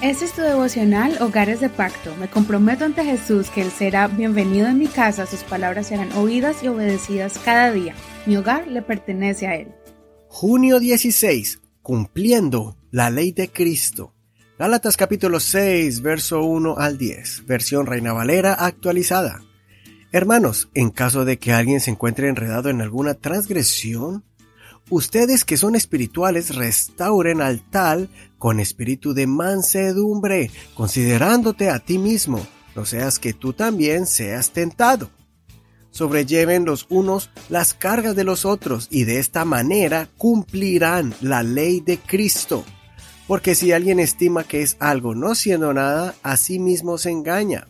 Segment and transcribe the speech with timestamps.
[0.00, 2.14] Este es tu devocional Hogares de Pacto.
[2.20, 6.62] Me comprometo ante Jesús que Él será bienvenido en mi casa, sus palabras serán oídas
[6.62, 7.96] y obedecidas cada día.
[8.24, 9.74] Mi hogar le pertenece a Él.
[10.28, 11.62] Junio 16.
[11.82, 14.14] Cumpliendo la ley de Cristo.
[14.56, 19.40] Gálatas capítulo 6, verso 1 al 10, versión Reina Valera actualizada.
[20.12, 24.22] Hermanos, en caso de que alguien se encuentre enredado en alguna transgresión,
[24.90, 32.46] ustedes que son espirituales restauren al tal con espíritu de mansedumbre, considerándote a ti mismo,
[32.74, 35.10] no seas que tú también seas tentado.
[35.90, 41.80] Sobrelleven los unos las cargas de los otros y de esta manera cumplirán la ley
[41.80, 42.64] de Cristo.
[43.26, 47.68] Porque si alguien estima que es algo no siendo nada, a sí mismo se engaña.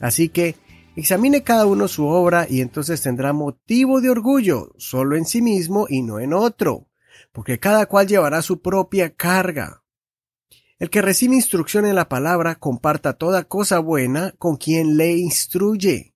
[0.00, 0.56] Así que
[0.96, 5.86] examine cada uno su obra y entonces tendrá motivo de orgullo solo en sí mismo
[5.88, 6.88] y no en otro,
[7.32, 9.82] porque cada cual llevará su propia carga.
[10.78, 16.14] El que recibe instrucción en la palabra comparta toda cosa buena con quien le instruye.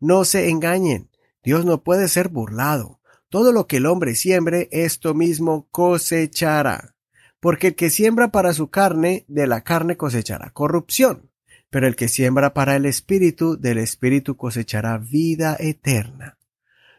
[0.00, 1.10] No se engañen,
[1.44, 3.00] Dios no puede ser burlado.
[3.28, 6.96] Todo lo que el hombre siembre, esto mismo cosechará.
[7.38, 11.29] Porque el que siembra para su carne, de la carne cosechará corrupción.
[11.70, 16.36] Pero el que siembra para el espíritu, del espíritu cosechará vida eterna.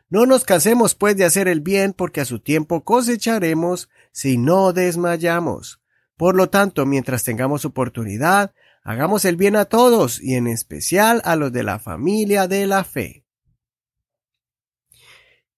[0.09, 4.73] No nos cansemos pues de hacer el bien, porque a su tiempo cosecharemos si no
[4.73, 5.81] desmayamos.
[6.17, 11.35] Por lo tanto, mientras tengamos oportunidad, hagamos el bien a todos y en especial a
[11.35, 13.25] los de la familia de la fe.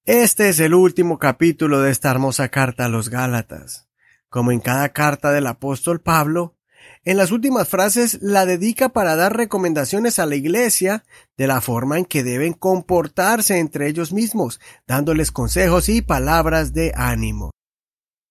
[0.05, 3.87] Este es el último capítulo de esta hermosa carta a los Gálatas.
[4.29, 6.57] Como en cada carta del apóstol Pablo,
[7.05, 11.03] en las últimas frases la dedica para dar recomendaciones a la iglesia
[11.37, 16.93] de la forma en que deben comportarse entre ellos mismos, dándoles consejos y palabras de
[16.95, 17.51] ánimo.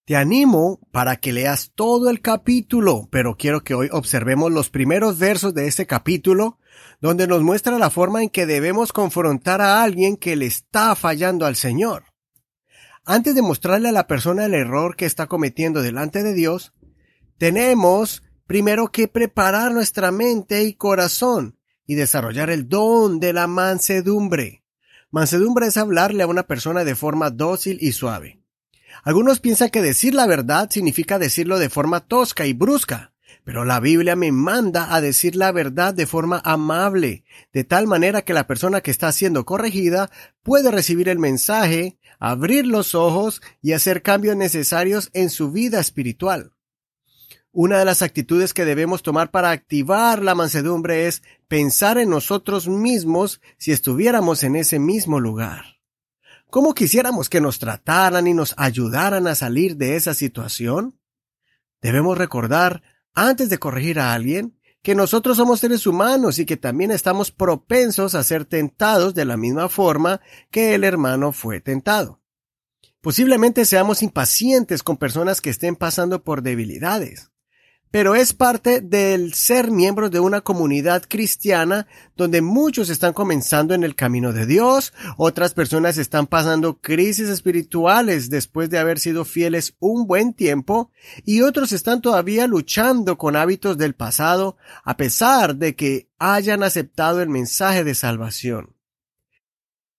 [0.04, 5.18] Te animo para que leas todo el capítulo, pero quiero que hoy observemos los primeros
[5.18, 6.58] versos de este capítulo,
[7.00, 11.46] donde nos muestra la forma en que debemos confrontar a alguien que le está fallando
[11.46, 12.04] al Señor.
[13.04, 16.72] Antes de mostrarle a la persona el error que está cometiendo delante de Dios,
[17.38, 24.62] tenemos primero que preparar nuestra mente y corazón y desarrollar el don de la mansedumbre.
[25.10, 28.40] Mansedumbre es hablarle a una persona de forma dócil y suave.
[29.04, 33.12] Algunos piensan que decir la verdad significa decirlo de forma tosca y brusca,
[33.44, 38.22] pero la Biblia me manda a decir la verdad de forma amable, de tal manera
[38.22, 40.10] que la persona que está siendo corregida
[40.42, 46.52] puede recibir el mensaje, abrir los ojos y hacer cambios necesarios en su vida espiritual.
[47.54, 52.66] Una de las actitudes que debemos tomar para activar la mansedumbre es pensar en nosotros
[52.66, 55.78] mismos si estuviéramos en ese mismo lugar.
[56.48, 60.98] ¿Cómo quisiéramos que nos trataran y nos ayudaran a salir de esa situación?
[61.82, 66.90] Debemos recordar, antes de corregir a alguien, que nosotros somos seres humanos y que también
[66.90, 72.18] estamos propensos a ser tentados de la misma forma que el hermano fue tentado.
[73.02, 77.31] Posiblemente seamos impacientes con personas que estén pasando por debilidades
[77.92, 81.86] pero es parte del ser miembro de una comunidad cristiana
[82.16, 88.30] donde muchos están comenzando en el camino de Dios, otras personas están pasando crisis espirituales
[88.30, 90.90] después de haber sido fieles un buen tiempo,
[91.24, 97.20] y otros están todavía luchando con hábitos del pasado a pesar de que hayan aceptado
[97.20, 98.74] el mensaje de salvación.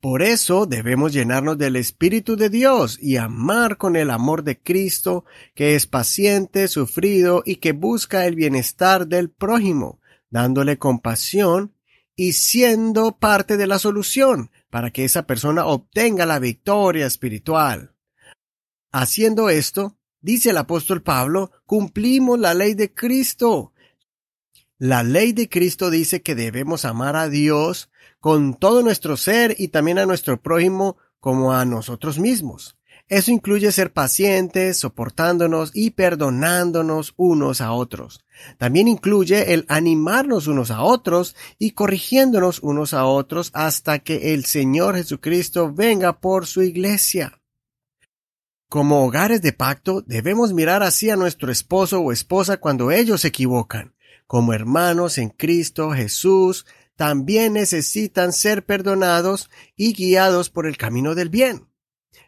[0.03, 5.23] Por eso debemos llenarnos del Espíritu de Dios y amar con el amor de Cristo,
[5.55, 11.73] que es paciente, sufrido y que busca el bienestar del prójimo, dándole compasión
[12.17, 17.95] y siendo parte de la solución para que esa persona obtenga la victoria espiritual.
[18.91, 23.71] Haciendo esto, dice el apóstol Pablo, cumplimos la ley de Cristo.
[24.85, 27.89] La ley de Cristo dice que debemos amar a Dios
[28.19, 32.75] con todo nuestro ser y también a nuestro prójimo como a nosotros mismos.
[33.07, 38.25] Eso incluye ser pacientes, soportándonos y perdonándonos unos a otros.
[38.57, 44.43] También incluye el animarnos unos a otros y corrigiéndonos unos a otros hasta que el
[44.43, 47.39] Señor Jesucristo venga por su iglesia.
[48.67, 53.29] Como hogares de pacto, debemos mirar así a nuestro esposo o esposa cuando ellos se
[53.29, 53.93] equivocan.
[54.33, 56.65] Como hermanos en Cristo Jesús,
[56.95, 61.67] también necesitan ser perdonados y guiados por el camino del bien.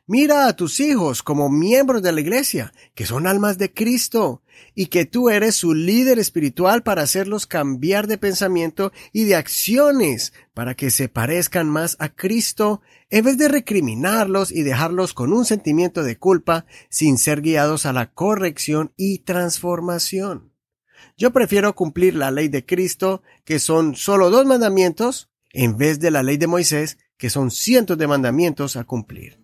[0.05, 4.43] Mira a tus hijos como miembros de la iglesia, que son almas de Cristo,
[4.75, 10.31] y que tú eres su líder espiritual para hacerlos cambiar de pensamiento y de acciones
[10.53, 15.43] para que se parezcan más a Cristo, en vez de recriminarlos y dejarlos con un
[15.43, 20.54] sentimiento de culpa sin ser guiados a la corrección y transformación.
[21.17, 26.11] Yo prefiero cumplir la ley de Cristo, que son solo dos mandamientos, en vez de
[26.11, 29.39] la ley de Moisés, que son cientos de mandamientos a cumplir.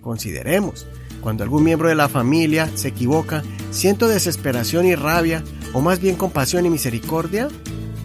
[0.00, 0.86] Consideremos,
[1.20, 5.42] cuando algún miembro de la familia se equivoca, ¿siento desesperación y rabia,
[5.72, 7.48] o más bien compasión y misericordia?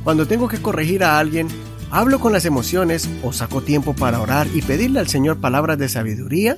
[0.03, 1.47] Cuando tengo que corregir a alguien,
[1.91, 5.89] ¿hablo con las emociones o saco tiempo para orar y pedirle al Señor palabras de
[5.89, 6.57] sabiduría?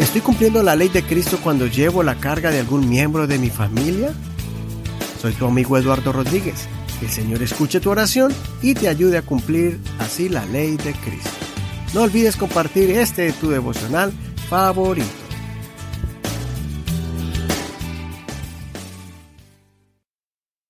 [0.00, 3.50] ¿Estoy cumpliendo la ley de Cristo cuando llevo la carga de algún miembro de mi
[3.50, 4.12] familia?
[5.26, 6.68] Soy tu amigo Eduardo Rodríguez.
[7.00, 8.32] Que el Señor escuche tu oración
[8.62, 11.30] y te ayude a cumplir así la ley de Cristo.
[11.94, 14.12] No olvides compartir este tu devocional
[14.48, 15.25] favorito.